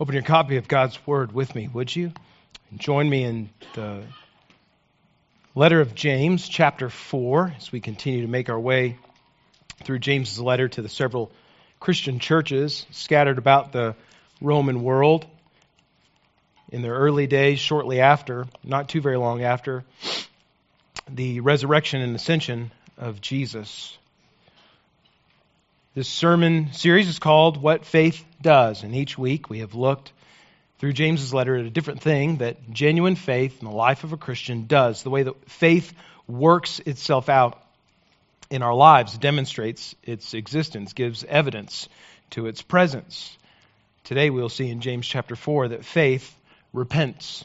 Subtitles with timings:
[0.00, 2.12] Open your copy of God's Word with me, would you?
[2.76, 4.02] Join me in the
[5.54, 8.96] letter of James, chapter 4, as we continue to make our way
[9.84, 11.30] through James's letter to the several
[11.78, 13.94] Christian churches scattered about the
[14.40, 15.26] Roman world
[16.70, 19.84] in their early days, shortly after, not too very long after,
[21.06, 23.96] the resurrection and ascension of Jesus.
[25.94, 30.10] This sermon series is called What Faith Does, and each week we have looked
[30.78, 34.16] through James's letter at a different thing that genuine faith in the life of a
[34.16, 35.02] Christian does.
[35.02, 35.92] The way that faith
[36.26, 37.62] works itself out
[38.48, 41.90] in our lives demonstrates its existence, gives evidence
[42.30, 43.36] to its presence.
[44.04, 46.34] Today we'll see in James chapter 4 that faith
[46.72, 47.44] repents.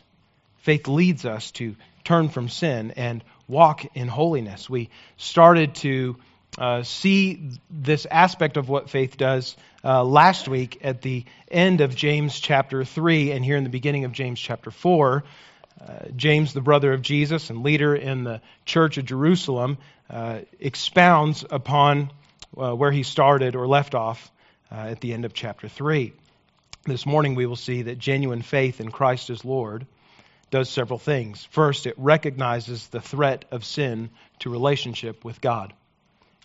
[0.59, 1.76] Faith leads us to
[2.06, 4.70] turn from sin and walk in holiness.
[4.70, 6.16] We started to
[6.58, 11.96] uh, see this aspect of what faith does uh, last week at the end of
[11.96, 15.23] James chapter 3 and here in the beginning of James chapter 4.
[15.80, 19.78] Uh, James, the brother of Jesus and leader in the church of Jerusalem,
[20.09, 22.12] uh, expounds upon
[22.58, 24.31] uh, where he started or left off
[24.70, 26.12] at the end of chapter 3.
[26.86, 29.86] This morning we will see that genuine faith in Christ as Lord
[30.50, 31.46] does several things.
[31.52, 34.09] First, it recognizes the threat of sin
[34.40, 35.74] to relationship with God.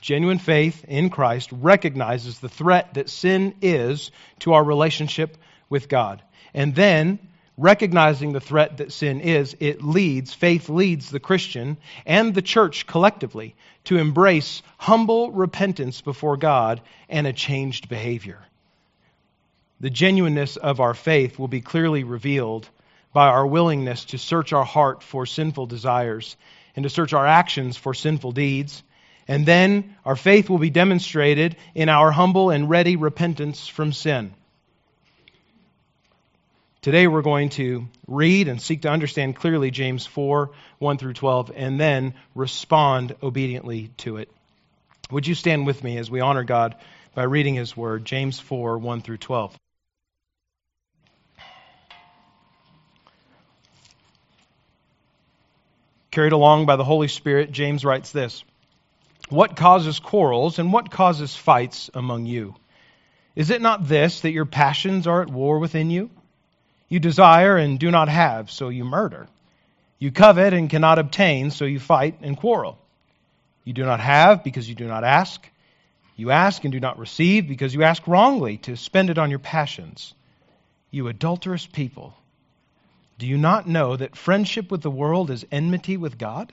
[0.02, 5.38] Genuine faith in Christ recognizes the threat that sin is to our relationship
[5.70, 6.20] with God.
[6.52, 7.20] And then,
[7.56, 12.84] recognizing the threat that sin is, it leads, faith leads the Christian and the church
[12.84, 18.40] collectively to embrace humble repentance before God and a changed behavior.
[19.78, 22.68] The genuineness of our faith will be clearly revealed
[23.12, 26.36] by our willingness to search our heart for sinful desires
[26.74, 28.82] and to search our actions for sinful deeds
[29.28, 34.34] and then our faith will be demonstrated in our humble and ready repentance from sin.
[36.82, 41.52] Today we're going to read and seek to understand clearly James 4 1 through 12
[41.54, 44.28] and then respond obediently to it.
[45.12, 46.74] Would you stand with me as we honor God
[47.14, 49.56] by reading his word, James 4 1 through 12?
[56.10, 58.42] Carried along by the Holy Spirit, James writes this.
[59.28, 62.54] What causes quarrels and what causes fights among you?
[63.34, 66.10] Is it not this, that your passions are at war within you?
[66.88, 69.26] You desire and do not have, so you murder.
[69.98, 72.78] You covet and cannot obtain, so you fight and quarrel.
[73.64, 75.48] You do not have because you do not ask.
[76.16, 79.38] You ask and do not receive because you ask wrongly to spend it on your
[79.38, 80.12] passions.
[80.90, 82.14] You adulterous people,
[83.18, 86.52] do you not know that friendship with the world is enmity with God?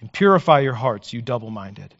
[0.00, 1.94] and purify your hearts, you double minded.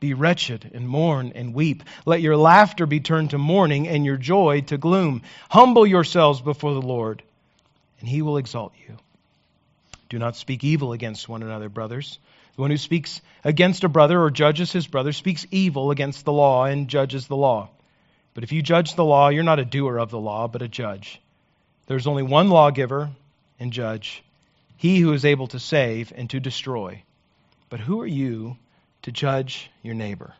[0.00, 1.82] Be wretched and mourn and weep.
[2.04, 5.22] Let your laughter be turned to mourning and your joy to gloom.
[5.48, 7.22] Humble yourselves before the Lord,
[8.00, 8.96] and he will exalt you.
[10.08, 12.18] Do not speak evil against one another, brothers.
[12.56, 16.32] The one who speaks against a brother or judges his brother speaks evil against the
[16.32, 17.70] law and judges the law.
[18.34, 20.68] But if you judge the law, you're not a doer of the law, but a
[20.68, 21.20] judge.
[21.86, 23.10] There's only one lawgiver
[23.58, 24.22] and judge,
[24.76, 27.02] he who is able to save and to destroy.
[27.68, 28.56] But who are you
[29.02, 30.34] to judge your neighbor?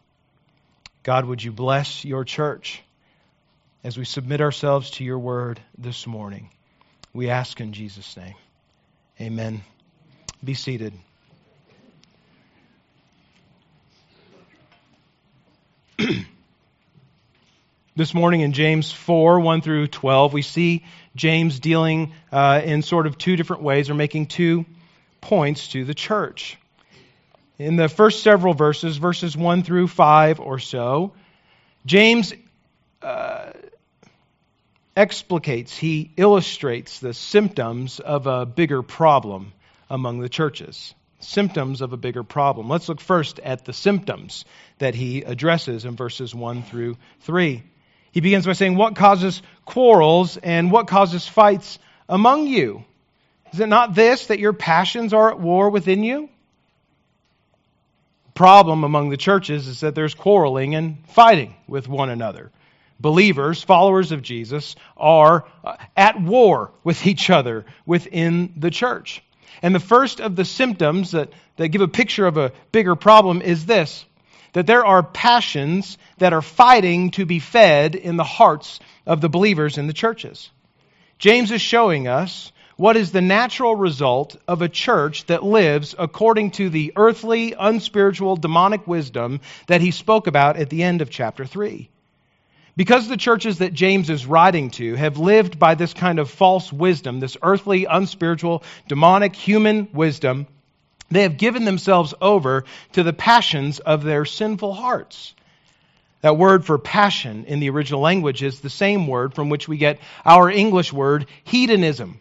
[1.02, 2.82] God, would you bless your church
[3.82, 6.50] as we submit ourselves to your word this morning?
[7.12, 8.34] We ask in Jesus' name.
[9.20, 9.62] Amen.
[10.42, 10.92] Be seated.
[17.96, 20.84] this morning in James 4 1 through 12, we see
[21.14, 24.64] James dealing uh, in sort of two different ways or making two
[25.20, 26.58] points to the church.
[27.58, 31.12] In the first several verses, verses 1 through 5 or so,
[31.86, 32.32] James
[33.00, 33.52] uh,
[34.96, 39.52] explicates, he illustrates the symptoms of a bigger problem
[39.88, 40.94] among the churches.
[41.20, 42.68] Symptoms of a bigger problem.
[42.68, 44.44] Let's look first at the symptoms
[44.78, 47.62] that he addresses in verses 1 through 3.
[48.10, 51.78] He begins by saying, What causes quarrels and what causes fights
[52.08, 52.84] among you?
[53.52, 56.28] Is it not this, that your passions are at war within you?
[58.34, 62.50] Problem among the churches is that there's quarreling and fighting with one another.
[63.00, 69.22] believers, followers of Jesus, are uh, at war with each other within the church.
[69.62, 73.42] And the first of the symptoms that, that give a picture of a bigger problem
[73.42, 74.04] is this
[74.52, 79.28] that there are passions that are fighting to be fed in the hearts of the
[79.28, 80.48] believers in the churches.
[81.18, 86.50] James is showing us what is the natural result of a church that lives according
[86.52, 91.44] to the earthly, unspiritual, demonic wisdom that he spoke about at the end of chapter
[91.44, 91.88] 3.
[92.76, 96.72] Because the churches that James is writing to have lived by this kind of false
[96.72, 100.48] wisdom, this earthly, unspiritual, demonic, human wisdom,
[101.10, 105.34] they have given themselves over to the passions of their sinful hearts.
[106.22, 109.76] That word for passion in the original language is the same word from which we
[109.76, 112.18] get our English word hedonism.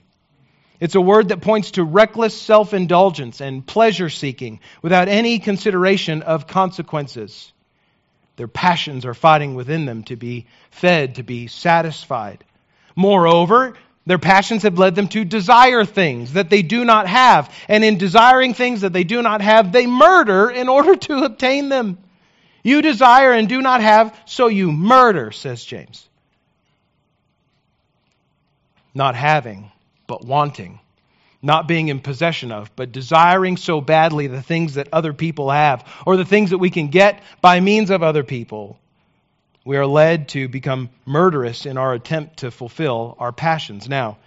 [0.83, 6.23] It's a word that points to reckless self indulgence and pleasure seeking without any consideration
[6.23, 7.53] of consequences.
[8.35, 12.43] Their passions are fighting within them to be fed, to be satisfied.
[12.97, 13.75] Moreover,
[14.05, 17.49] their passions have led them to desire things that they do not have.
[17.69, 21.69] And in desiring things that they do not have, they murder in order to obtain
[21.69, 21.97] them.
[22.61, 26.09] You desire and do not have, so you murder, says James.
[28.93, 29.71] Not having,
[30.07, 30.79] but wanting
[31.43, 35.85] not being in possession of, but desiring so badly the things that other people have
[36.05, 38.79] or the things that we can get by means of other people.
[39.65, 43.89] We are led to become murderous in our attempt to fulfill our passions.
[43.89, 44.17] Now,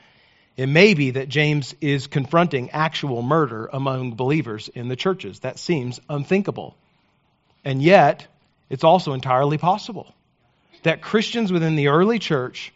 [0.58, 5.40] it may be that James is confronting actual murder among believers in the churches.
[5.40, 6.76] That seems unthinkable.
[7.64, 8.26] And yet,
[8.68, 10.14] it's also entirely possible
[10.82, 12.72] that Christians within the early church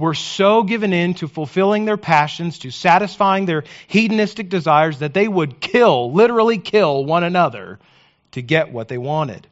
[0.00, 5.28] were so given in to fulfilling their passions, to satisfying their hedonistic desires, that they
[5.28, 7.78] would kill, literally kill one another
[8.32, 9.46] to get what they wanted.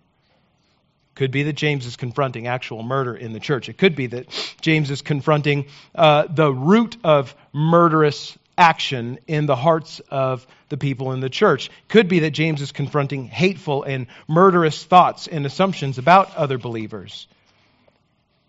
[1.14, 3.68] Could be that James is confronting actual murder in the church.
[3.68, 4.28] It could be that
[4.60, 11.12] James is confronting uh, the root of murderous action in the hearts of the people
[11.12, 11.70] in the church.
[11.88, 17.26] Could be that James is confronting hateful and murderous thoughts and assumptions about other believers.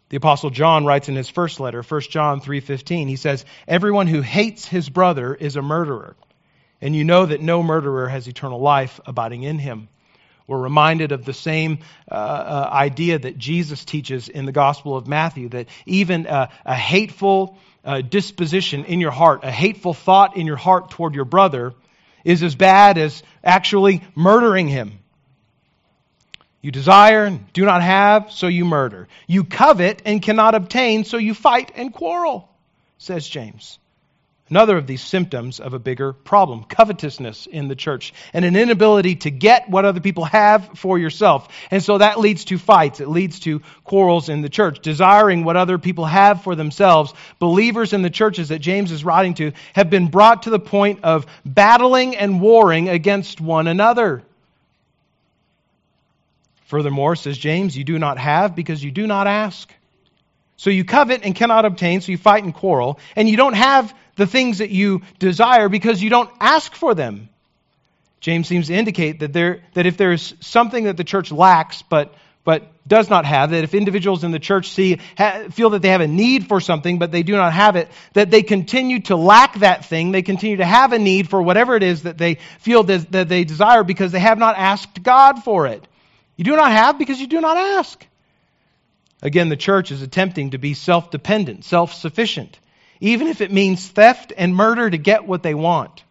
[0.10, 4.22] The apostle John writes in his first letter, 1 John 3:15, he says, "Everyone who
[4.22, 6.16] hates his brother is a murderer,
[6.82, 9.88] and you know that no murderer has eternal life abiding in him."
[10.48, 11.80] We're reminded of the same
[12.12, 16.74] uh, uh, idea that Jesus teaches in the Gospel of Matthew that even a, a
[16.74, 21.76] hateful uh, disposition in your heart, a hateful thought in your heart toward your brother,
[22.26, 24.99] is as bad as actually murdering him.
[26.62, 29.08] You desire and do not have, so you murder.
[29.28, 32.50] You covet and cannot obtain, so you fight and quarrel,
[32.98, 33.80] says James.
[34.50, 39.16] Another of these symptoms of a bigger problem covetousness in the church and an inability
[39.18, 41.48] to get what other people have for yourself.
[41.70, 43.00] And so that leads to fights.
[43.00, 44.80] It leads to quarrels in the church.
[44.80, 47.14] Desiring what other people have for themselves.
[47.38, 51.02] Believers in the churches that James is writing to have been brought to the point
[51.04, 54.24] of battling and warring against one another.
[56.70, 59.74] Furthermore, says James, you do not have because you do not ask.
[60.56, 63.00] So you covet and cannot obtain, so you fight and quarrel.
[63.16, 67.30] And you don't have the things that you desire because you don't ask for them.
[68.20, 72.14] James seems to indicate that, there, that if there's something that the church lacks but,
[72.44, 75.90] but does not have, that if individuals in the church see, ha, feel that they
[75.90, 79.16] have a need for something but they do not have it, that they continue to
[79.16, 80.12] lack that thing.
[80.12, 83.28] They continue to have a need for whatever it is that they feel that, that
[83.28, 85.88] they desire because they have not asked God for it.
[86.40, 88.08] You do not have because you do not ask.
[89.22, 92.58] Again, the church is attempting to be self dependent, self sufficient,
[93.02, 96.02] even if it means theft and murder to get what they want.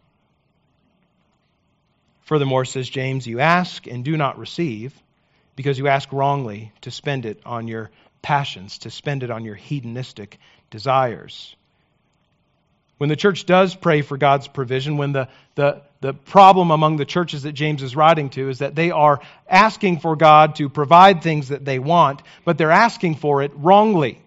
[2.20, 4.92] Furthermore, says James, you ask and do not receive
[5.56, 9.54] because you ask wrongly to spend it on your passions, to spend it on your
[9.54, 11.56] hedonistic desires.
[12.99, 17.05] When the church does pray for God's provision, when the, the, the problem among the
[17.05, 21.23] churches that James is writing to is that they are asking for God to provide
[21.23, 24.21] things that they want, but they're asking for it wrongly.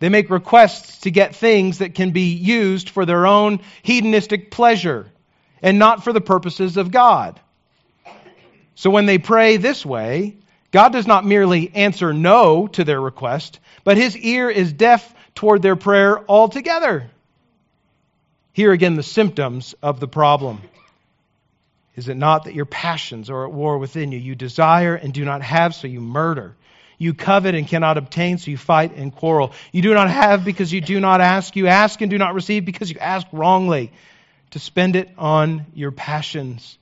[0.00, 5.06] They make requests to get things that can be used for their own hedonistic pleasure
[5.62, 7.40] and not for the purposes of God.
[8.74, 10.36] So when they pray this way,
[10.70, 15.62] God does not merely answer no to their request, but his ear is deaf toward
[15.62, 17.10] their prayer altogether.
[18.58, 20.60] Here again, the symptoms of the problem.
[21.94, 24.18] Is it not that your passions are at war within you?
[24.18, 26.56] You desire and do not have, so you murder.
[26.98, 29.52] You covet and cannot obtain, so you fight and quarrel.
[29.70, 31.54] You do not have because you do not ask.
[31.54, 33.92] You ask and do not receive because you ask wrongly
[34.50, 36.78] to spend it on your passions.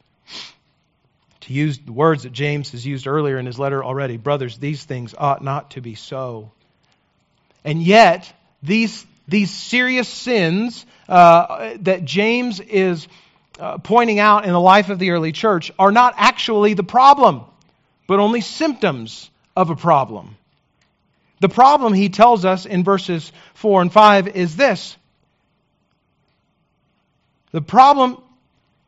[1.40, 4.83] To use the words that James has used earlier in his letter already, brothers, these
[4.83, 6.52] things ought not to be so.
[7.66, 13.09] And yet, these, these serious sins uh, that James is
[13.59, 17.42] uh, pointing out in the life of the early church are not actually the problem,
[18.06, 20.37] but only symptoms of a problem.
[21.40, 24.97] The problem, he tells us in verses 4 and 5, is this.
[27.52, 28.18] The problem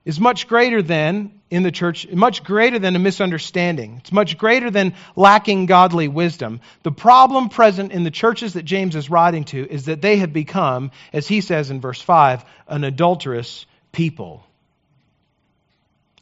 [0.05, 3.97] is much greater than in the church, much greater than a misunderstanding.
[3.99, 6.61] It's much greater than lacking godly wisdom.
[6.83, 10.33] The problem present in the churches that James is writing to is that they have
[10.33, 14.45] become, as he says in verse 5, an adulterous people.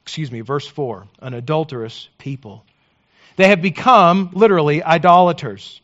[0.03, 2.65] Excuse me, verse 4, an adulterous people.
[3.35, 5.81] They have become, literally, idolaters.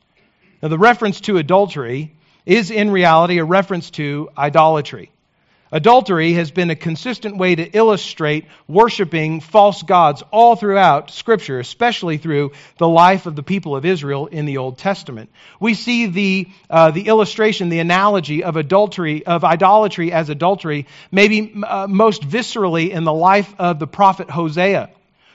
[0.62, 2.14] Now, the reference to adultery
[2.46, 5.10] is in reality a reference to idolatry.
[5.74, 12.18] Adultery has been a consistent way to illustrate worshiping false gods all throughout Scripture, especially
[12.18, 15.30] through the life of the people of Israel in the Old Testament.
[15.58, 21.54] We see the, uh, the illustration, the analogy of adultery, of idolatry as adultery, maybe
[21.66, 24.90] uh, most viscerally in the life of the prophet Hosea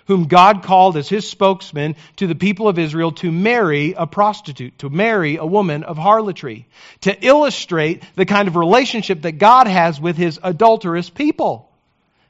[0.07, 4.79] whom God called as his spokesman to the people of Israel to marry a prostitute,
[4.79, 6.67] to marry a woman of harlotry,
[7.01, 11.69] to illustrate the kind of relationship that God has with his adulterous people.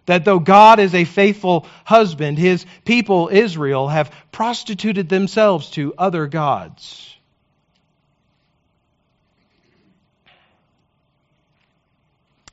[0.07, 6.27] That though God is a faithful husband, his people, Israel, have prostituted themselves to other
[6.27, 7.16] gods.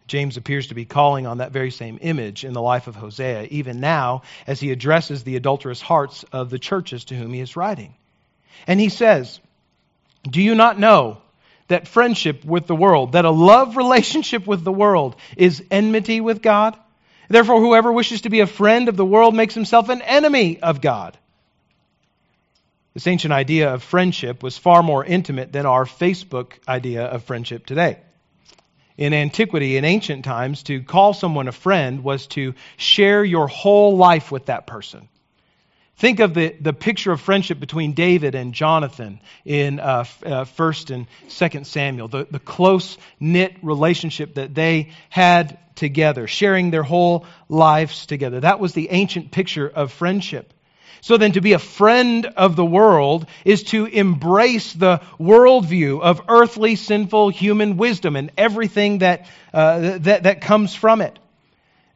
[0.06, 3.48] James appears to be calling on that very same image in the life of Hosea,
[3.50, 7.56] even now as he addresses the adulterous hearts of the churches to whom he is
[7.56, 7.94] writing.
[8.66, 9.40] And he says,
[10.28, 11.18] Do you not know
[11.68, 16.42] that friendship with the world, that a love relationship with the world, is enmity with
[16.42, 16.76] God?
[17.28, 20.82] Therefore, whoever wishes to be a friend of the world makes himself an enemy of
[20.82, 21.16] God.
[22.92, 27.64] This ancient idea of friendship was far more intimate than our Facebook idea of friendship
[27.64, 27.98] today
[28.96, 33.96] in antiquity, in ancient times, to call someone a friend was to share your whole
[33.96, 35.08] life with that person.
[35.96, 40.94] Think of the, the picture of friendship between David and Jonathan in uh, uh, 1st
[40.94, 47.26] and 2nd Samuel, the, the close knit relationship that they had together, sharing their whole
[47.48, 48.40] lives together.
[48.40, 50.52] That was the ancient picture of friendship.
[51.04, 56.22] So then, to be a friend of the world is to embrace the worldview of
[56.28, 61.18] earthly, sinful human wisdom and everything that, uh, that, that comes from it.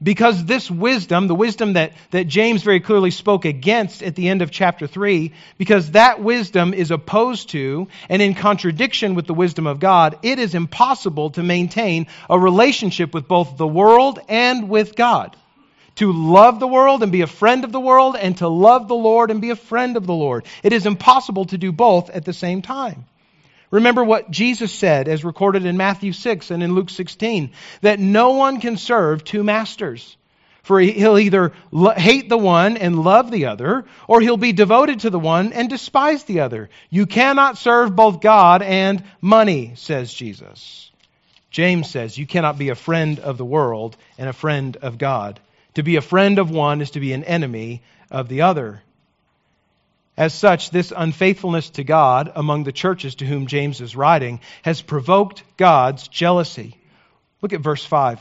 [0.03, 4.43] Because this wisdom, the wisdom that, that James very clearly spoke against at the end
[4.43, 9.67] of chapter 3, because that wisdom is opposed to and in contradiction with the wisdom
[9.67, 14.95] of God, it is impossible to maintain a relationship with both the world and with
[14.95, 15.35] God
[15.99, 18.95] to love the world and be a friend of the world, and to love the
[18.95, 20.45] Lord and be a friend of the Lord.
[20.62, 23.05] It is impossible to do both at the same time.
[23.71, 27.50] Remember what Jesus said, as recorded in Matthew 6 and in Luke 16,
[27.83, 30.17] that no one can serve two masters.
[30.62, 31.52] For he'll either
[31.97, 35.69] hate the one and love the other, or he'll be devoted to the one and
[35.69, 36.71] despise the other.
[36.90, 40.90] You cannot serve both God and money, says Jesus.
[41.50, 45.40] James says you cannot be a friend of the world and a friend of God.
[45.78, 48.82] To be a friend of one is to be an enemy of the other.
[50.16, 54.82] As such, this unfaithfulness to God among the churches to whom James is writing has
[54.82, 56.76] provoked God's jealousy.
[57.42, 58.18] Look at verse 5.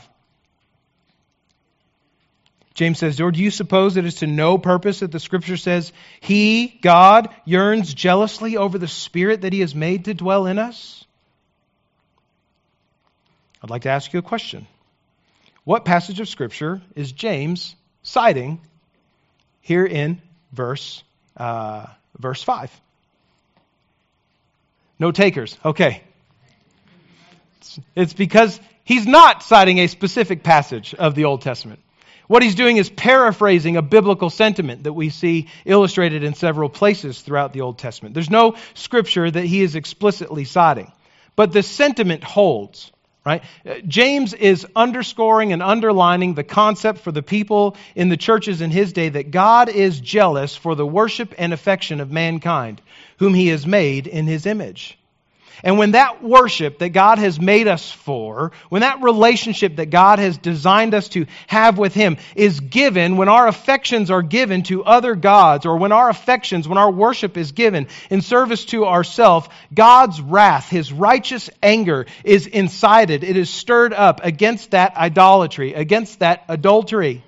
[2.74, 5.92] James says, Or do you suppose it is to no purpose that the scripture says,
[6.20, 11.04] He, God, yearns jealously over the Spirit that He has made to dwell in us?
[13.60, 14.68] I'd like to ask you a question.
[15.68, 18.58] What passage of Scripture is James citing
[19.60, 21.04] here in verse,
[21.36, 21.84] uh,
[22.18, 22.80] verse 5?
[24.98, 25.58] No takers.
[25.62, 26.02] Okay.
[27.94, 31.80] It's because he's not citing a specific passage of the Old Testament.
[32.28, 37.20] What he's doing is paraphrasing a biblical sentiment that we see illustrated in several places
[37.20, 38.14] throughout the Old Testament.
[38.14, 40.90] There's no scripture that he is explicitly citing,
[41.36, 42.90] but the sentiment holds.
[43.24, 43.42] Right?
[43.68, 48.70] Uh, James is underscoring and underlining the concept for the people in the churches in
[48.70, 52.80] his day that God is jealous for the worship and affection of mankind,
[53.18, 54.98] whom he has made in his image.
[55.64, 60.18] And when that worship that God has made us for, when that relationship that God
[60.18, 64.84] has designed us to have with Him is given, when our affections are given to
[64.84, 69.48] other gods, or when our affections, when our worship is given in service to ourself,
[69.74, 73.24] God's wrath, His righteous anger is incited.
[73.24, 77.24] It is stirred up against that idolatry, against that adultery.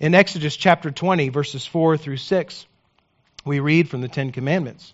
[0.00, 2.66] In Exodus chapter 20, verses 4 through 6,
[3.44, 4.92] we read from the Ten Commandments.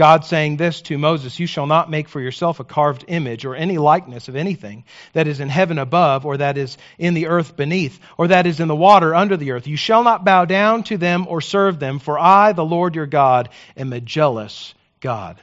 [0.00, 3.54] God saying this to Moses You shall not make for yourself a carved image or
[3.54, 7.54] any likeness of anything that is in heaven above, or that is in the earth
[7.54, 9.66] beneath, or that is in the water under the earth.
[9.66, 13.04] You shall not bow down to them or serve them, for I, the Lord your
[13.04, 15.38] God, am a jealous God.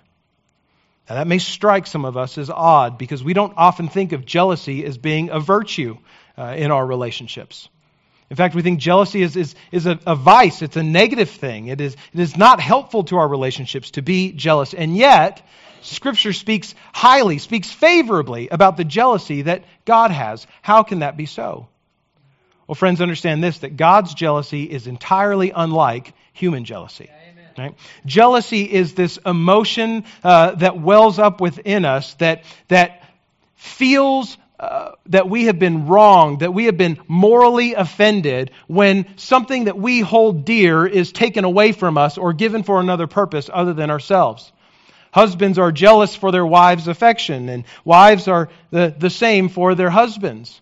[1.07, 4.25] Now, that may strike some of us as odd because we don't often think of
[4.25, 5.99] jealousy as being a virtue
[6.35, 7.69] uh, in our relationships.
[8.29, 10.61] In fact, we think jealousy is, is, is a, a, vice.
[10.61, 11.67] It's a negative thing.
[11.67, 14.73] It is, it is not helpful to our relationships to be jealous.
[14.73, 15.41] And yet,
[15.81, 20.45] Scripture speaks highly, speaks favorably about the jealousy that God has.
[20.61, 21.69] How can that be so?
[22.67, 27.09] Well, friends, understand this that God's jealousy is entirely unlike human jealousy.
[27.57, 27.75] Right?
[28.05, 33.03] Jealousy is this emotion uh, that wells up within us that, that
[33.55, 39.65] feels uh, that we have been wronged, that we have been morally offended when something
[39.65, 43.73] that we hold dear is taken away from us or given for another purpose other
[43.73, 44.51] than ourselves.
[45.11, 49.89] Husbands are jealous for their wives' affection, and wives are the, the same for their
[49.89, 50.59] husbands.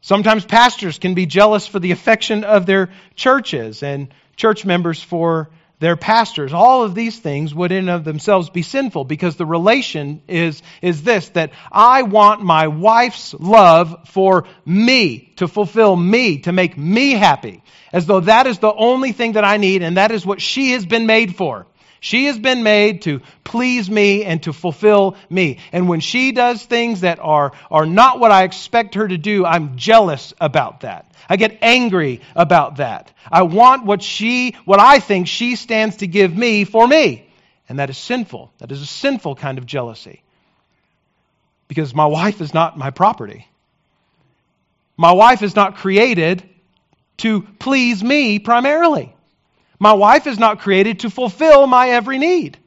[0.00, 5.48] Sometimes pastors can be jealous for the affection of their churches, and church members for
[5.78, 6.52] their pastors.
[6.52, 11.02] All of these things would in of themselves be sinful because the relation is, is
[11.02, 17.12] this, that I want my wife's love for me, to fulfill me, to make me
[17.12, 17.62] happy.
[17.92, 20.72] As though that is the only thing that I need and that is what she
[20.72, 21.66] has been made for.
[22.00, 25.58] She has been made to please me and to fulfill me.
[25.72, 29.44] And when she does things that are, are not what I expect her to do,
[29.44, 31.10] I'm jealous about that.
[31.28, 33.12] I get angry about that.
[33.30, 37.28] I want what she, what I think she stands to give me for me.
[37.68, 38.52] And that is sinful.
[38.58, 40.22] That is a sinful kind of jealousy.
[41.66, 43.48] Because my wife is not my property.
[44.96, 46.48] My wife is not created
[47.18, 49.15] to please me primarily.
[49.78, 52.58] My wife is not created to fulfill my every need.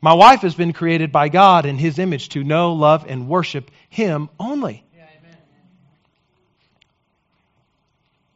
[0.00, 3.70] My wife has been created by God in His image to know, love, and worship
[3.88, 4.84] Him only.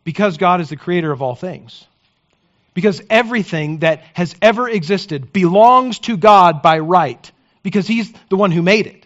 [0.05, 1.85] Because God is the creator of all things.
[2.75, 7.31] Because everything that has ever existed belongs to God by right,
[7.63, 9.06] because He's the one who made it.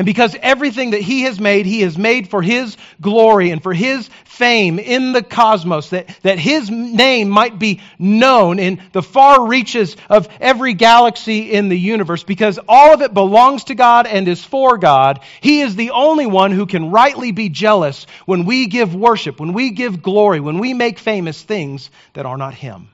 [0.00, 3.74] And because everything that he has made, he has made for his glory and for
[3.74, 9.46] his fame in the cosmos, that, that his name might be known in the far
[9.46, 14.26] reaches of every galaxy in the universe, because all of it belongs to God and
[14.26, 18.68] is for God, he is the only one who can rightly be jealous when we
[18.68, 22.88] give worship, when we give glory, when we make famous things that are not him.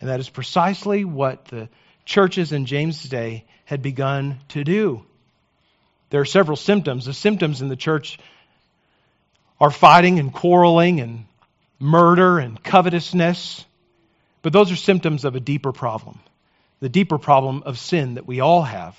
[0.00, 1.68] And that is precisely what the
[2.06, 5.04] churches in James' day had begun to do.
[6.10, 7.06] There are several symptoms.
[7.06, 8.18] The symptoms in the church
[9.60, 11.26] are fighting and quarreling and
[11.78, 13.64] murder and covetousness.
[14.42, 16.18] But those are symptoms of a deeper problem
[16.80, 18.96] the deeper problem of sin that we all have.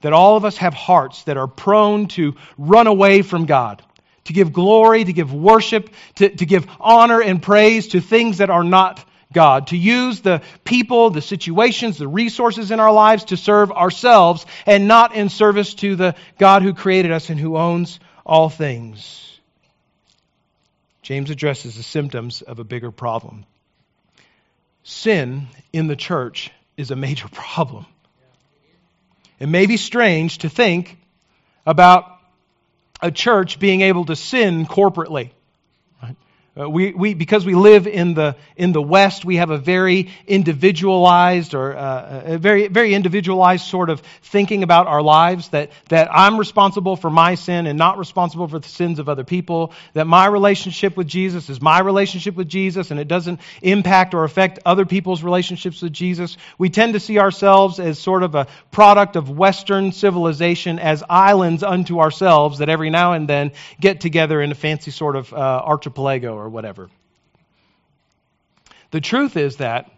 [0.00, 3.80] That all of us have hearts that are prone to run away from God,
[4.24, 8.50] to give glory, to give worship, to, to give honor and praise to things that
[8.50, 13.36] are not God, to use the people, the situations, the resources in our lives to
[13.36, 17.98] serve ourselves and not in service to the God who created us and who owns
[18.24, 19.40] all things.
[21.02, 23.44] James addresses the symptoms of a bigger problem.
[24.84, 27.86] Sin in the church is a major problem.
[29.38, 30.96] It may be strange to think
[31.66, 32.06] about
[33.00, 35.30] a church being able to sin corporately.
[36.54, 40.10] Uh, we, we, because we live in the, in the West, we have a very
[40.26, 46.10] individualized or uh, a very, very individualized sort of thinking about our lives that, that
[46.12, 50.06] I'm responsible for my sin and not responsible for the sins of other people, that
[50.06, 54.58] my relationship with Jesus is my relationship with Jesus and it doesn't impact or affect
[54.66, 56.36] other people's relationships with Jesus.
[56.58, 61.62] We tend to see ourselves as sort of a product of Western civilization as islands
[61.62, 65.36] unto ourselves that every now and then get together in a fancy sort of uh,
[65.36, 66.90] archipelago or whatever.
[68.90, 69.90] The truth is that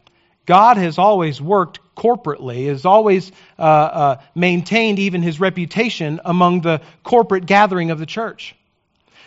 [0.47, 6.83] God has always worked corporately, has always uh, uh, maintained even his reputation among the
[7.03, 8.55] corporate gathering of the church.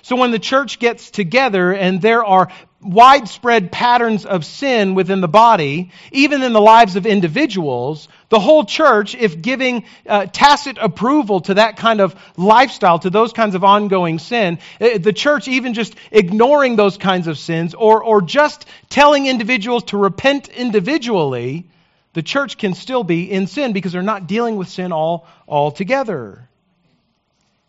[0.01, 2.49] So when the church gets together and there are
[2.81, 8.65] widespread patterns of sin within the body, even in the lives of individuals, the whole
[8.65, 13.63] church, if giving uh, tacit approval to that kind of lifestyle, to those kinds of
[13.63, 18.65] ongoing sin, uh, the church even just ignoring those kinds of sins or, or just
[18.89, 21.67] telling individuals to repent individually,
[22.13, 25.71] the church can still be in sin because they're not dealing with sin all, all
[25.71, 26.47] together.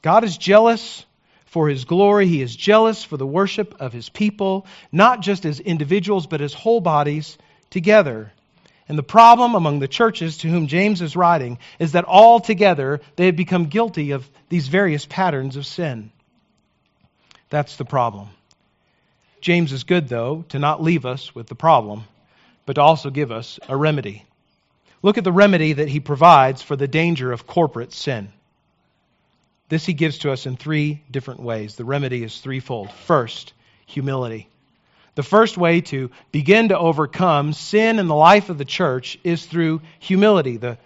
[0.03, 1.05] God is jealous
[1.49, 2.27] for his glory.
[2.27, 6.53] He is jealous for the worship of his people, not just as individuals, but as
[6.55, 7.39] whole bodies
[7.71, 8.33] together.
[8.89, 13.01] And the problem among the churches to whom James is writing is that all together
[13.17, 16.11] they have become guilty of these various patterns of sin.
[17.51, 18.29] That's the problem.
[19.41, 22.05] James is good, though, to not leave us with the problem,
[22.67, 24.25] but to also give us a remedy.
[25.03, 28.33] Look at the remedy that he provides for the danger of corporate sin.
[29.69, 31.77] This he gives to us in three different ways.
[31.77, 32.91] The remedy is threefold.
[32.91, 33.53] First,
[33.87, 34.49] humility.
[35.15, 39.45] The first way to begin to overcome sin in the life of the church is
[39.45, 40.57] through humility.
[40.57, 40.79] The,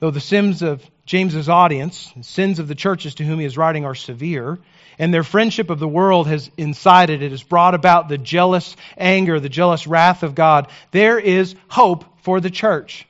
[0.00, 3.56] though the sins of James's audience, the sins of the churches to whom he is
[3.56, 4.58] writing are severe,
[4.98, 9.38] and their friendship of the world has incited, it has brought about the jealous anger,
[9.40, 13.06] the jealous wrath of God, there is hope for the church.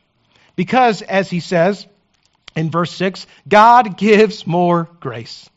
[0.57, 1.87] Because, as he says
[2.57, 5.49] in verse 6, God gives more grace.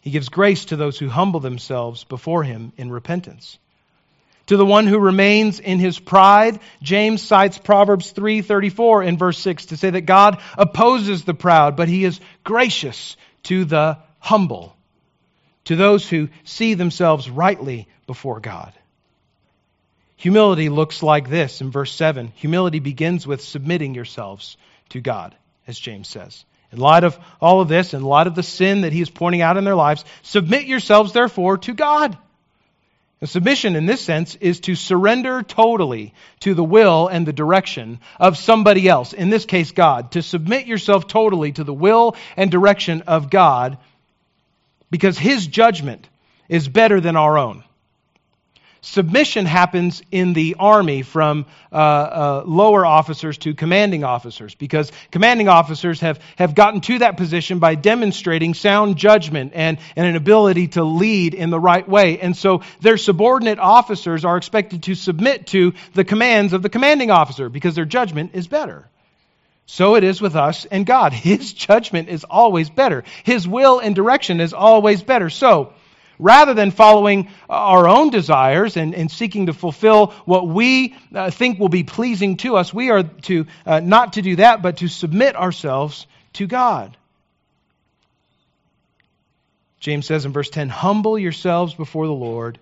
[0.00, 3.58] He gives grace to those who humble themselves before him in repentance.
[4.46, 9.66] To the one who remains in his pride, James cites Proverbs 3:34 in verse 6
[9.66, 14.74] to say that God opposes the proud, but he is gracious to the humble,
[15.66, 18.72] to those who see themselves rightly before God.
[20.18, 22.32] Humility looks like this in verse 7.
[22.36, 24.56] Humility begins with submitting yourselves
[24.90, 25.34] to God,
[25.66, 26.44] as James says.
[26.72, 29.42] In light of all of this, in light of the sin that he is pointing
[29.42, 32.18] out in their lives, submit yourselves, therefore, to God.
[33.20, 38.00] And submission, in this sense, is to surrender totally to the will and the direction
[38.18, 40.12] of somebody else, in this case, God.
[40.12, 43.78] To submit yourself totally to the will and direction of God
[44.90, 46.08] because his judgment
[46.48, 47.62] is better than our own.
[48.88, 55.46] Submission happens in the army from uh, uh, lower officers to commanding officers because commanding
[55.46, 60.68] officers have, have gotten to that position by demonstrating sound judgment and, and an ability
[60.68, 62.18] to lead in the right way.
[62.18, 67.10] And so their subordinate officers are expected to submit to the commands of the commanding
[67.10, 68.88] officer because their judgment is better.
[69.66, 71.12] So it is with us and God.
[71.30, 73.04] His judgment is always better.
[73.22, 75.28] His will and direction is always better.
[75.28, 75.74] So,
[76.18, 81.58] rather than following our own desires and, and seeking to fulfill what we uh, think
[81.58, 84.88] will be pleasing to us, we are to uh, not to do that, but to
[84.88, 86.96] submit ourselves to God.
[89.80, 92.58] James says in verse 10 Humble yourselves before the Lord,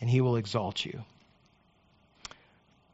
[0.00, 1.04] and he will exalt you.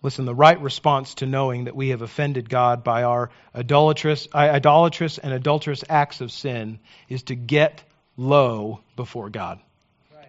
[0.03, 5.17] Listen, the right response to knowing that we have offended God by our idolatrous, idolatrous
[5.17, 6.79] and adulterous acts of sin
[7.09, 7.83] is to get
[8.19, 9.61] low before God.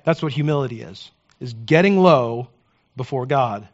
[0.05, 1.11] That's what humility is.
[1.41, 2.47] Is getting low
[2.95, 3.67] before God.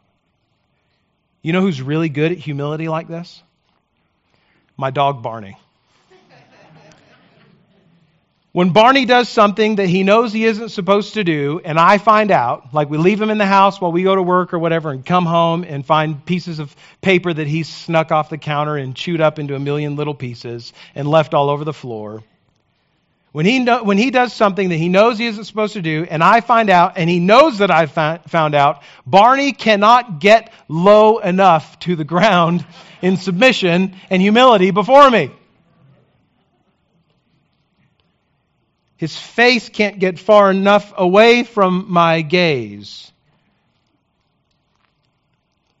[1.42, 3.42] You know who's really good at humility like this?
[4.76, 5.56] My dog Barney.
[8.52, 12.30] When Barney does something that he knows he isn't supposed to do, and I find
[12.30, 14.90] out, like we leave him in the house while we go to work or whatever,
[14.90, 18.94] and come home and find pieces of paper that he snuck off the counter and
[18.94, 22.22] chewed up into a million little pieces and left all over the floor.
[23.32, 26.06] When he, know, when he does something that he knows he isn't supposed to do,
[26.08, 31.18] and I find out, and he knows that I found out, Barney cannot get low
[31.18, 32.64] enough to the ground
[33.00, 35.30] in submission and humility before me.
[38.98, 43.10] His face can't get far enough away from my gaze.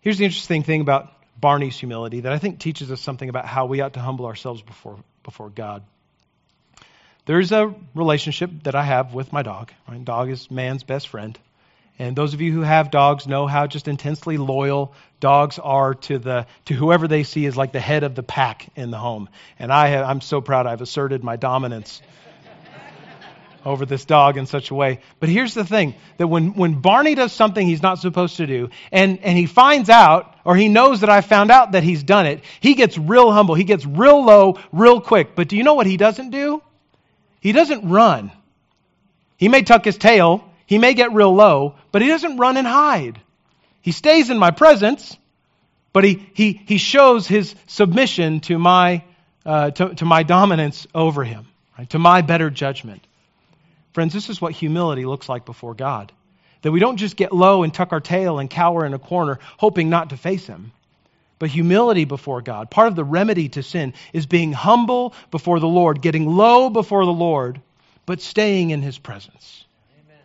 [0.00, 3.66] Here's the interesting thing about Barney's humility that I think teaches us something about how
[3.66, 5.84] we ought to humble ourselves before, before God.
[7.24, 9.70] There's a relationship that I have with my dog.
[9.86, 11.38] My dog is man's best friend.
[11.98, 16.18] And those of you who have dogs know how just intensely loyal dogs are to
[16.18, 19.28] the to whoever they see as like the head of the pack in the home.
[19.58, 22.02] And I have, I'm so proud I've asserted my dominance
[23.64, 24.98] over this dog in such a way.
[25.20, 28.70] But here's the thing that when, when Barney does something he's not supposed to do,
[28.90, 32.26] and, and he finds out, or he knows that I found out that he's done
[32.26, 33.54] it, he gets real humble.
[33.54, 35.36] He gets real low, real quick.
[35.36, 36.61] But do you know what he doesn't do?
[37.42, 38.30] He doesn't run.
[39.36, 42.66] He may tuck his tail, he may get real low, but he doesn't run and
[42.66, 43.20] hide.
[43.80, 45.16] He stays in my presence,
[45.92, 49.02] but he, he, he shows his submission to my,
[49.44, 51.90] uh, to, to my dominance over him, right?
[51.90, 53.04] to my better judgment.
[53.92, 56.12] Friends, this is what humility looks like before God.
[56.62, 59.40] That we don't just get low and tuck our tail and cower in a corner,
[59.58, 60.70] hoping not to face him.
[61.42, 65.66] But humility before God, part of the remedy to sin, is being humble before the
[65.66, 67.60] Lord, getting low before the Lord,
[68.06, 69.64] but staying in His presence.
[70.06, 70.22] Amen.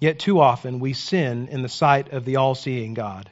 [0.00, 3.30] Yet too often we sin in the sight of the all seeing God.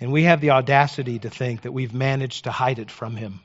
[0.00, 3.40] And we have the audacity to think that we've managed to hide it from Him.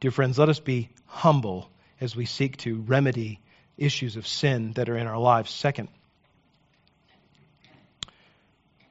[0.00, 1.68] Dear friends, let us be humble
[2.00, 3.38] as we seek to remedy
[3.76, 5.50] issues of sin that are in our lives.
[5.50, 5.88] Second,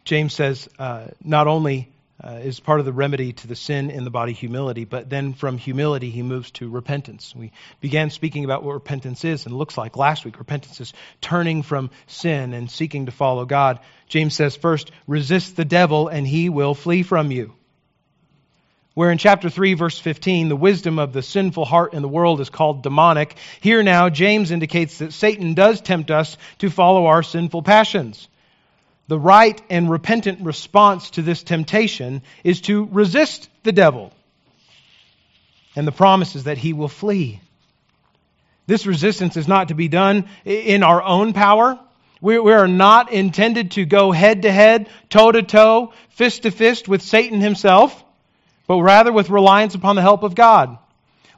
[0.03, 1.91] James says uh, not only
[2.23, 5.33] uh, is part of the remedy to the sin in the body humility, but then
[5.33, 7.33] from humility he moves to repentance.
[7.35, 10.37] We began speaking about what repentance is and looks like last week.
[10.37, 13.79] Repentance is turning from sin and seeking to follow God.
[14.07, 17.53] James says first, resist the devil and he will flee from you.
[18.93, 22.41] Where in chapter 3, verse 15, the wisdom of the sinful heart in the world
[22.41, 27.23] is called demonic, here now James indicates that Satan does tempt us to follow our
[27.23, 28.27] sinful passions.
[29.11, 34.13] The right and repentant response to this temptation is to resist the devil.
[35.75, 37.41] And the promise is that he will flee.
[38.67, 41.77] This resistance is not to be done in our own power.
[42.21, 46.87] We, are not intended to go head to head, toe to toe, fist to fist
[46.87, 48.01] with Satan himself,
[48.65, 50.77] but rather with reliance upon the help of God.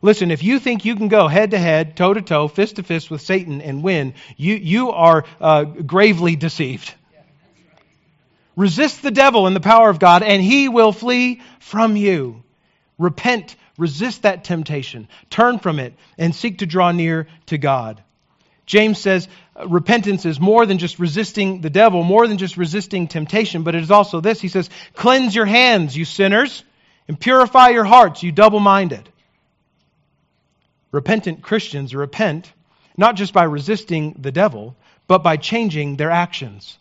[0.04, 2.84] Listen, if you think you can go head to head, toe to toe, fist to
[2.84, 6.94] fist with Satan and win, you, you are uh, gravely deceived.
[8.56, 12.44] Resist the devil in the power of God, and he will flee from you.
[12.98, 18.04] Repent, resist that temptation, turn from it, and seek to draw near to God.
[18.66, 23.08] James says uh, repentance is more than just resisting the devil, more than just resisting
[23.08, 24.40] temptation, but it is also this.
[24.40, 26.64] He says, Cleanse your hands, you sinners,
[27.08, 29.10] and purify your hearts, you double minded.
[30.92, 32.52] Repentant Christians repent
[32.96, 34.76] not just by resisting the devil,
[35.08, 36.78] but by changing their actions.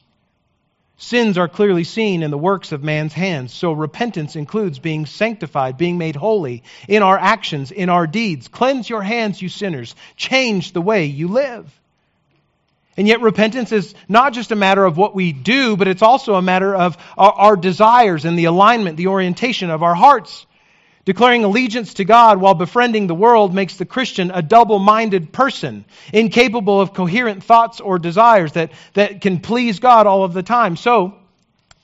[0.96, 3.52] Sins are clearly seen in the works of man's hands.
[3.52, 8.48] So repentance includes being sanctified, being made holy in our actions, in our deeds.
[8.48, 9.96] Cleanse your hands, you sinners.
[10.16, 11.72] Change the way you live.
[12.96, 16.35] And yet, repentance is not just a matter of what we do, but it's also
[16.35, 20.46] a matter of our, our desires and the alignment, the orientation of our hearts.
[21.04, 25.84] Declaring allegiance to God while befriending the world makes the Christian a double minded person,
[26.12, 30.76] incapable of coherent thoughts or desires that, that can please God all of the time.
[30.76, 31.18] So,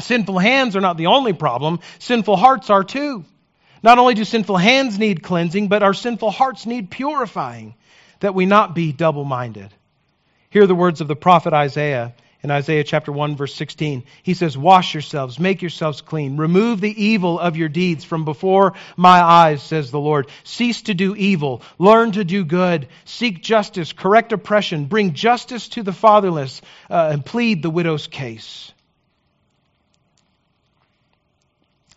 [0.01, 3.25] sinful hands are not the only problem, sinful hearts are too.
[3.83, 7.75] Not only do sinful hands need cleansing, but our sinful hearts need purifying,
[8.21, 9.73] that we not be double minded.
[10.51, 14.05] Hear the words of the prophet Isaiah in Isaiah chapter 1 verse 16.
[14.23, 16.37] He says, "Wash yourselves, make yourselves clean.
[16.37, 20.29] Remove the evil of your deeds from before my eyes," says the Lord.
[20.45, 25.83] "Cease to do evil, learn to do good, seek justice, correct oppression, bring justice to
[25.83, 28.73] the fatherless, uh, and plead the widow's case."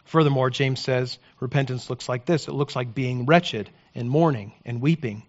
[0.06, 2.49] Furthermore, James says, repentance looks like this.
[2.49, 5.23] It looks like being wretched and mourning and weeping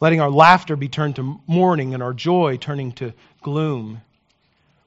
[0.00, 4.00] letting our laughter be turned to mourning and our joy turning to gloom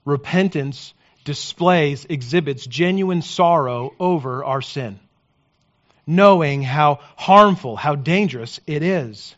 [0.06, 5.00] repentance displays, exhibits genuine sorrow over our sin,
[6.08, 9.36] knowing how harmful, how dangerous it is.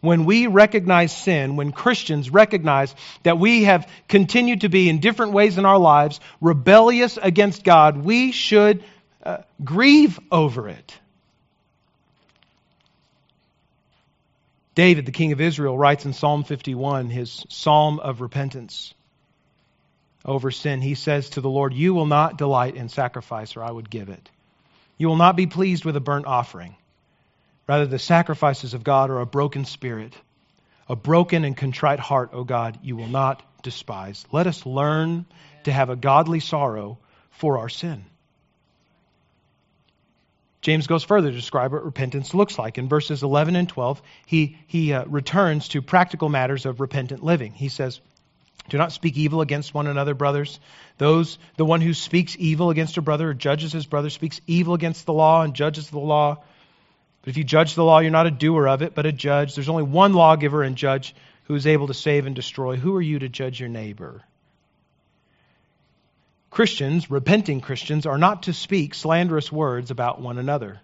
[0.00, 5.32] When we recognize sin, when Christians recognize that we have continued to be in different
[5.32, 8.84] ways in our lives rebellious against God, we should
[9.24, 10.96] uh, grieve over it.
[14.76, 18.94] David, the king of Israel, writes in Psalm 51, his psalm of repentance
[20.28, 23.70] over sin, he says to the Lord, You will not delight in sacrifice, or I
[23.70, 24.30] would give it.
[24.98, 26.76] You will not be pleased with a burnt offering.
[27.66, 30.14] Rather, the sacrifices of God are a broken spirit,
[30.88, 34.24] a broken and contrite heart, O God, you will not despise.
[34.30, 35.24] Let us learn
[35.64, 36.98] to have a godly sorrow
[37.30, 38.04] for our sin.
[40.60, 42.78] James goes further to describe what repentance looks like.
[42.78, 47.52] In verses 11 and 12, he, he uh, returns to practical matters of repentant living.
[47.52, 48.00] He says,
[48.68, 50.60] do not speak evil against one another, brothers.
[50.98, 54.74] Those, the one who speaks evil against a brother or judges his brother speaks evil
[54.74, 56.42] against the law and judges the law.
[57.22, 59.54] But if you judge the law, you're not a doer of it, but a judge.
[59.54, 62.76] There's only one lawgiver and judge who is able to save and destroy.
[62.76, 64.22] Who are you to judge your neighbor?
[66.50, 70.80] Christians, repenting Christians, are not to speak slanderous words about one another.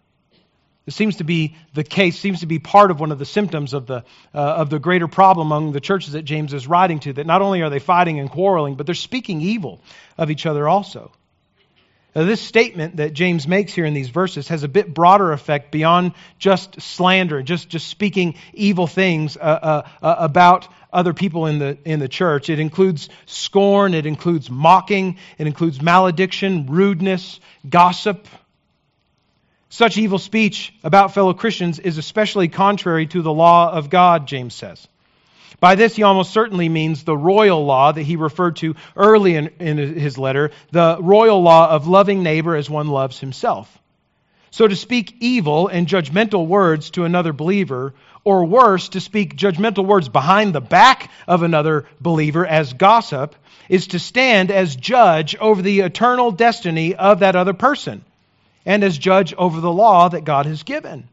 [0.85, 3.73] This seems to be the case, seems to be part of one of the symptoms
[3.73, 7.15] of the, uh, of the greater problem among the churches that James is writing to,
[7.15, 9.81] that not only are they fighting and quarreling, but they're speaking evil
[10.19, 11.11] of each other also.
[12.15, 15.73] Now, this statement that James makes here in these verses has a bit broader effect
[15.73, 21.59] beyond just slander, just, just speaking evil things uh, uh, uh about other people in
[21.59, 22.51] the, in the church.
[22.51, 28.29] It includes scorn, it includes mocking, it includes malediction, rudeness, gossip,
[29.69, 34.55] such evil speech about fellow Christians is especially contrary to the law of God, James
[34.55, 34.87] says.
[35.61, 39.51] By this, he almost certainly means the royal law that he referred to early in,
[39.61, 43.79] in his letter, the royal law of loving neighbor as one loves himself.
[44.51, 49.85] So to speak evil and judgmental words to another believer, or worse, to speak judgmental
[49.85, 53.35] words behind the back of another believer as gossip,
[53.69, 58.05] is to stand as judge over the eternal destiny of that other person
[58.65, 61.09] and as judge over the law that God has given.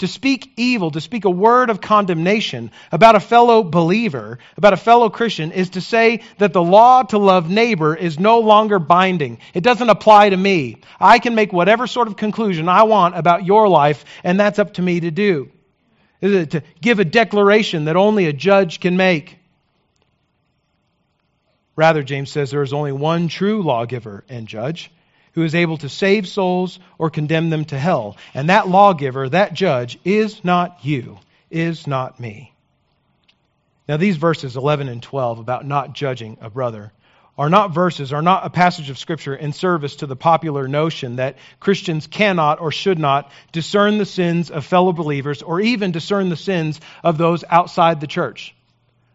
[0.00, 4.78] To speak evil, to speak a word of condemnation about a fellow believer, about a
[4.78, 9.40] fellow Christian, is to say that the law to love neighbor is no longer binding.
[9.52, 10.78] It doesn't apply to me.
[10.98, 14.74] I can make whatever sort of conclusion I want about your life, and that's up
[14.74, 15.50] to me to do.
[16.22, 19.38] To give a declaration that only a judge can make.
[21.76, 24.90] Rather, James says there is only one true lawgiver and judge
[25.32, 28.16] who is able to save souls or condemn them to hell.
[28.34, 31.18] And that lawgiver, that judge, is not you,
[31.50, 32.52] is not me.
[33.88, 36.92] Now, these verses 11 and 12 about not judging a brother
[37.40, 41.16] are not verses, are not a passage of Scripture in service to the popular notion
[41.16, 46.28] that Christians cannot or should not discern the sins of fellow believers or even discern
[46.28, 48.54] the sins of those outside the church.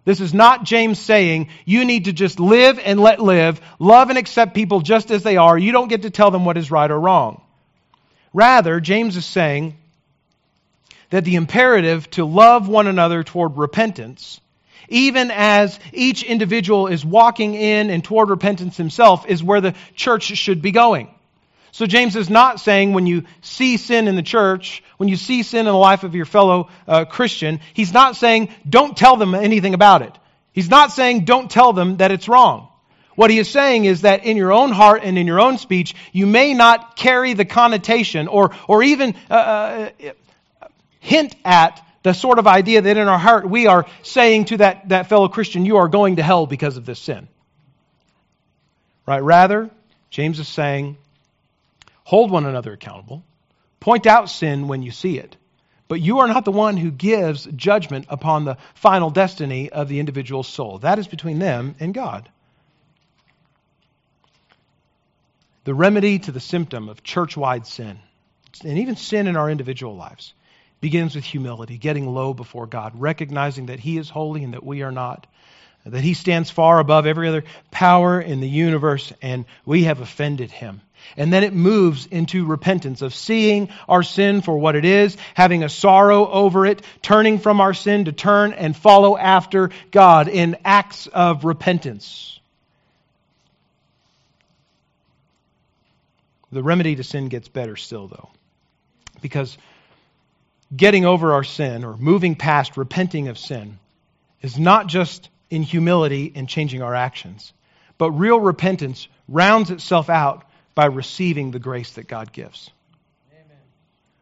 [0.06, 4.20] This is not James saying you need to just live and let live, love and
[4.20, 5.58] accept people just as they are.
[5.58, 7.42] You don't get to tell them what is right or wrong.
[8.32, 9.76] Rather, James is saying
[11.10, 14.40] that the imperative to love one another toward repentance,
[14.90, 20.26] even as each individual is walking in and toward repentance himself, is where the church
[20.26, 21.15] should be going.
[21.76, 25.44] So James is not saying when you see sin in the church, when you see
[25.44, 29.36] sin in the life of your fellow uh, Christian, he's not saying don't tell them
[29.36, 30.18] anything about it.
[30.54, 32.70] He's not saying don't tell them that it's wrong.
[33.16, 35.96] What he is saying is that in your own heart and in your own speech,
[36.14, 39.90] you may not carry the connotation or, or even uh, uh,
[41.02, 44.88] hint at the sort of idea that in our heart we are saying to that,
[44.88, 47.28] that fellow Christian, you are going to hell because of this sin.
[49.06, 49.20] Right?
[49.20, 49.70] Rather,
[50.10, 50.96] James is saying,
[52.06, 53.24] Hold one another accountable.
[53.80, 55.36] Point out sin when you see it.
[55.88, 60.00] But you are not the one who gives judgment upon the final destiny of the
[60.00, 60.80] individual soul.
[60.80, 62.30] That is between them and God.
[65.64, 68.00] The remedy to the symptom of church wide sin,
[68.64, 70.34] and even sin in our individual lives,
[70.80, 74.84] begins with humility, getting low before God, recognizing that He is holy and that we
[74.84, 75.26] are not,
[75.84, 80.52] that He stands far above every other power in the universe, and we have offended
[80.52, 80.82] Him.
[81.18, 85.64] And then it moves into repentance of seeing our sin for what it is, having
[85.64, 90.58] a sorrow over it, turning from our sin to turn and follow after God in
[90.66, 92.40] acts of repentance.
[96.52, 98.30] The remedy to sin gets better still, though,
[99.22, 99.58] because
[100.76, 103.80] getting over our sin or moving past repenting of sin
[104.42, 107.54] is not just in humility and changing our actions,
[107.98, 112.70] but real repentance rounds itself out by receiving the grace that God gives.
[113.32, 113.58] Amen.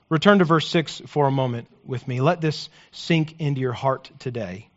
[0.09, 2.21] Return to verse 6 for a moment with me.
[2.21, 4.69] Let this sink into your heart today.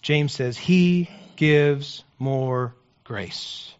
[0.00, 3.72] James says, He gives more grace.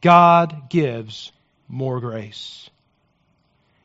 [0.00, 1.32] God gives
[1.68, 2.68] more grace.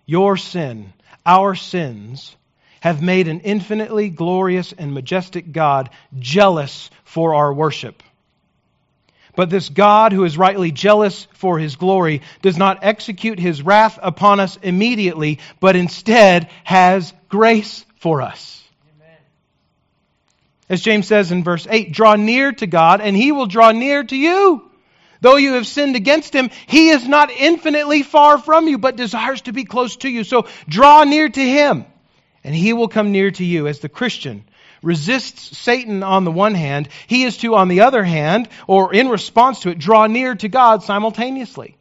[0.05, 0.91] Your sin,
[1.25, 2.35] our sins,
[2.81, 8.01] have made an infinitely glorious and majestic God jealous for our worship.
[9.35, 13.99] But this God, who is rightly jealous for his glory, does not execute his wrath
[14.01, 18.63] upon us immediately, but instead has grace for us.
[18.95, 19.17] Amen.
[20.69, 24.03] As James says in verse 8, draw near to God, and he will draw near
[24.03, 24.69] to you.
[25.21, 29.41] Though you have sinned against him, he is not infinitely far from you, but desires
[29.41, 30.23] to be close to you.
[30.23, 31.85] So draw near to him,
[32.43, 33.67] and he will come near to you.
[33.67, 34.45] As the Christian,
[34.81, 39.09] resists Satan on the one hand, he is to, on the other hand, or in
[39.09, 41.77] response to it, draw near to God simultaneously.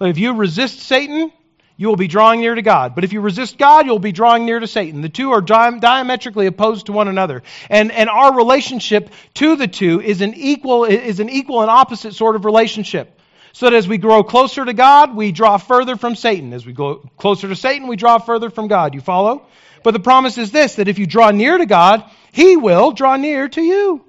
[0.00, 1.32] If you resist Satan,
[1.76, 2.94] you will be drawing near to God.
[2.94, 5.00] But if you resist God, you'll be drawing near to Satan.
[5.00, 7.42] The two are diametrically opposed to one another.
[7.70, 12.14] And, and our relationship to the two is an equal, is an equal and opposite
[12.14, 13.18] sort of relationship.
[13.54, 16.52] So that as we grow closer to God, we draw further from Satan.
[16.52, 18.94] As we go closer to Satan, we draw further from God.
[18.94, 19.46] You follow?
[19.82, 23.16] But the promise is this that if you draw near to God, He will draw
[23.16, 24.04] near to you.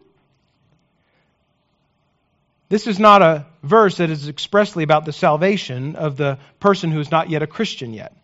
[2.69, 6.99] This is not a verse that is expressly about the salvation of the person who
[6.99, 8.15] is not yet a Christian yet,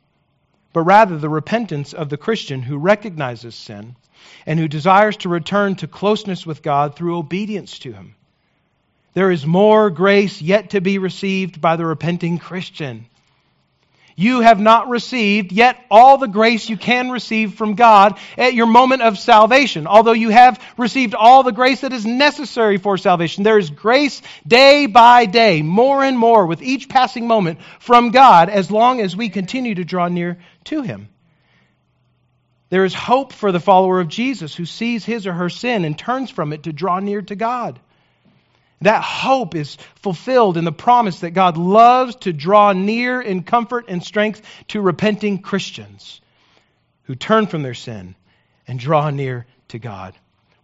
[0.74, 3.96] but rather the repentance of the Christian who recognizes sin
[4.46, 8.16] and who desires to return to closeness with God through obedience to Him.
[9.14, 13.06] There is more grace yet to be received by the repenting Christian.
[14.20, 18.66] You have not received yet all the grace you can receive from God at your
[18.66, 19.88] moment of salvation.
[19.88, 24.22] Although you have received all the grace that is necessary for salvation, there is grace
[24.46, 29.16] day by day, more and more with each passing moment from God as long as
[29.16, 31.08] we continue to draw near to Him.
[32.70, 35.98] There is hope for the follower of Jesus who sees his or her sin and
[35.98, 37.80] turns from it to draw near to God.
[38.82, 43.86] That hope is fulfilled in the promise that God loves to draw near in comfort
[43.90, 46.22] and strength to repenting Christians
[47.04, 48.16] who turn from their sin
[48.68, 50.16] and draw near to God.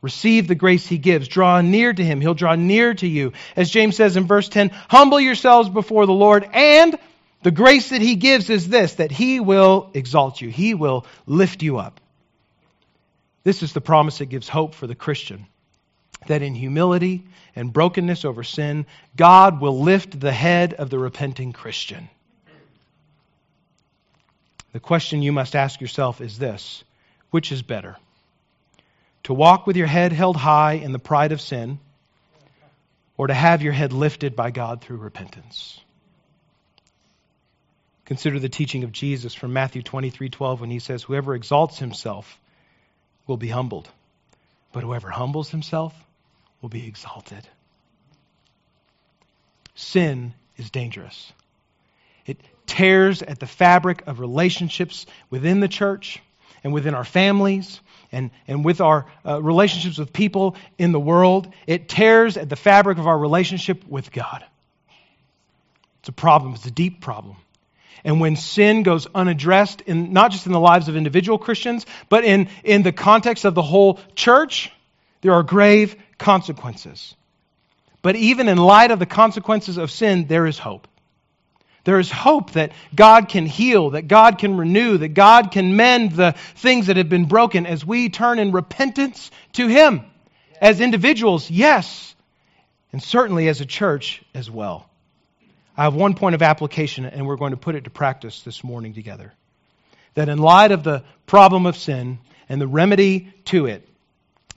[0.01, 1.27] Receive the grace he gives.
[1.27, 2.21] Draw near to him.
[2.21, 3.33] He'll draw near to you.
[3.55, 6.95] As James says in verse 10, humble yourselves before the Lord, and
[7.41, 11.63] the grace that he gives is this that he will exalt you, he will lift
[11.63, 11.99] you up.
[13.43, 15.47] This is the promise that gives hope for the Christian
[16.27, 17.23] that in humility
[17.55, 22.09] and brokenness over sin, God will lift the head of the repenting Christian.
[24.73, 26.83] The question you must ask yourself is this
[27.31, 27.97] which is better?
[29.23, 31.79] To walk with your head held high in the pride of sin,
[33.17, 35.79] or to have your head lifted by God through repentance?
[38.05, 42.39] Consider the teaching of Jesus from Matthew 23:12 when he says, "Whoever exalts himself
[43.25, 43.89] will be humbled,
[44.71, 46.04] but whoever humbles himself
[46.65, 47.47] will be exalted.
[49.75, 51.31] Sin is dangerous.
[52.25, 56.23] It tears at the fabric of relationships within the church
[56.63, 57.79] and within our families
[58.11, 61.53] and, and with our uh, relationships with people in the world.
[61.67, 64.43] It tears at the fabric of our relationship with God.
[65.99, 67.35] It's a problem, it's a deep problem.
[68.03, 72.23] And when sin goes unaddressed, in, not just in the lives of individual Christians, but
[72.23, 74.71] in, in the context of the whole church,
[75.25, 77.15] there are grave consequences.
[78.03, 80.87] But even in light of the consequences of sin, there is hope.
[81.83, 86.11] There is hope that God can heal, that God can renew, that God can mend
[86.11, 90.03] the things that have been broken as we turn in repentance to Him.
[90.61, 92.13] As individuals, yes,
[92.91, 94.87] and certainly as a church as well.
[95.75, 98.63] I have one point of application, and we're going to put it to practice this
[98.63, 99.33] morning together.
[100.13, 103.89] That in light of the problem of sin and the remedy to it,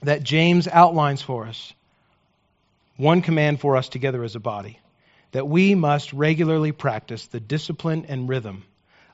[0.03, 1.73] that James outlines for us
[2.97, 4.79] one command for us together as a body
[5.31, 8.63] that we must regularly practice the discipline and rhythm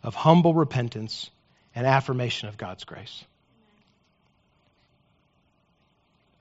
[0.01, 1.29] of humble repentance
[1.75, 3.23] and affirmation of God's grace.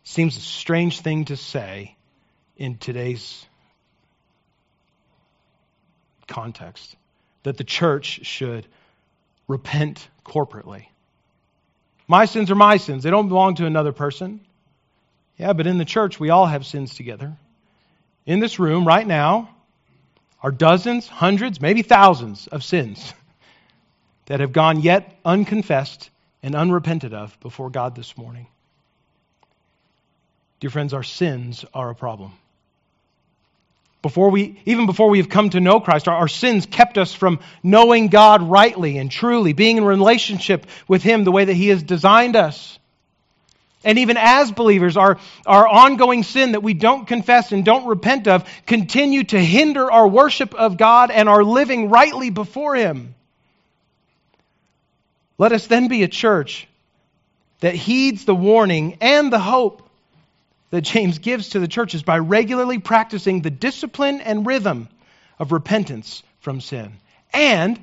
[0.04, 1.96] Seems a strange thing to say
[2.56, 3.44] in today's
[6.28, 6.94] context
[7.42, 8.66] that the church should
[9.48, 10.86] repent corporately.
[12.06, 13.02] My sins are my sins.
[13.02, 14.40] They don't belong to another person.
[15.38, 17.36] Yeah, but in the church, we all have sins together.
[18.26, 19.50] In this room right now
[20.42, 23.12] are dozens, hundreds, maybe thousands of sins
[24.26, 26.10] that have gone yet unconfessed
[26.42, 28.46] and unrepented of before God this morning.
[30.60, 32.32] Dear friends, our sins are a problem.
[34.04, 37.14] Before we, even before we have come to know Christ, our, our, sins kept us
[37.14, 41.68] from knowing God rightly and truly, being in relationship with Him the way that He
[41.68, 42.78] has designed us.
[43.82, 48.28] And even as believers, our, our ongoing sin that we don't confess and don't repent
[48.28, 53.14] of continue to hinder our worship of God and our living rightly before Him.
[55.38, 56.68] Let us then be a church
[57.60, 59.83] that heeds the warning and the hope
[60.74, 64.88] that James gives to the churches by regularly practicing the discipline and rhythm
[65.38, 66.94] of repentance from sin.
[67.32, 67.78] And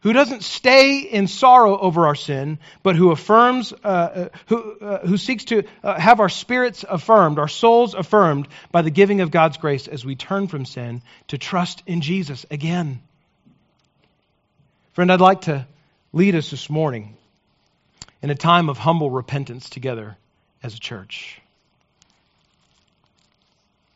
[0.00, 5.06] who doesn't stay in sorrow over our sin, but who affirms, uh, uh, who, uh,
[5.06, 9.30] who seeks to uh, have our spirits affirmed, our souls affirmed by the giving of
[9.30, 13.00] God's grace as we turn from sin to trust in Jesus again.
[14.94, 15.68] Friend, I'd like to
[16.12, 17.16] lead us this morning
[18.22, 20.16] in a time of humble repentance together
[20.64, 21.40] as a church.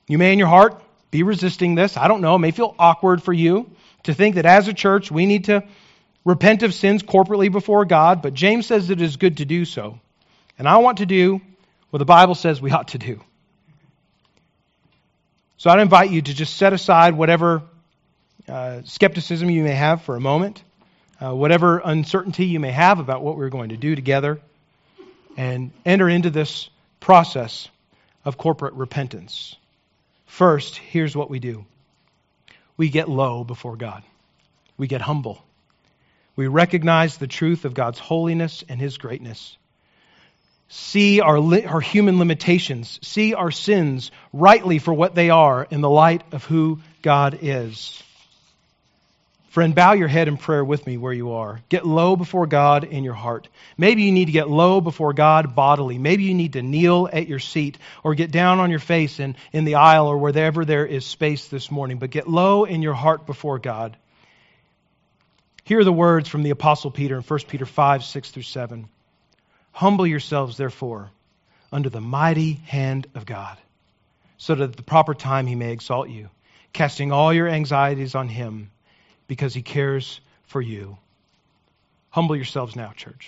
[0.08, 1.96] You may in your heart be resisting this.
[1.96, 2.34] I don't know.
[2.34, 3.70] It may feel awkward for you
[4.04, 5.62] to think that as a church we need to
[6.24, 10.00] repent of sins corporately before God, but James says it is good to do so.
[10.58, 11.40] And I want to do
[11.90, 13.20] what the Bible says we ought to do.
[15.58, 17.62] So I'd invite you to just set aside whatever
[18.48, 20.62] uh, skepticism you may have for a moment,
[21.20, 24.40] uh, whatever uncertainty you may have about what we're going to do together,
[25.36, 27.68] and enter into this process
[28.24, 29.56] of corporate repentance.
[30.28, 31.64] First, here's what we do
[32.76, 34.04] we get low before God,
[34.76, 35.42] we get humble.
[36.36, 39.56] We recognize the truth of God's holiness and His greatness.
[40.68, 43.00] See our, li- our human limitations.
[43.02, 48.00] See our sins rightly for what they are in the light of who God is.
[49.48, 51.60] Friend, bow your head in prayer with me where you are.
[51.70, 53.48] Get low before God in your heart.
[53.78, 55.96] Maybe you need to get low before God bodily.
[55.96, 59.36] Maybe you need to kneel at your seat or get down on your face in,
[59.50, 61.96] in the aisle or wherever there is space this morning.
[61.96, 63.96] But get low in your heart before God.
[65.64, 68.86] Hear the words from the Apostle Peter in 1 Peter 5 6 through 7.
[69.72, 71.10] Humble yourselves, therefore,
[71.72, 73.56] under the mighty hand of God,
[74.36, 76.28] so that at the proper time he may exalt you,
[76.74, 78.70] casting all your anxieties on him
[79.28, 80.98] because he cares for you.
[82.10, 83.26] Humble yourselves now, church.